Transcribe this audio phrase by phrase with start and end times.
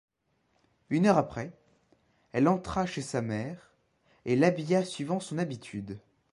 [0.89, 1.53] Une heure après,
[2.31, 3.75] elle entra chez sa mère,
[4.25, 5.99] et l’habilla suivant son habitude.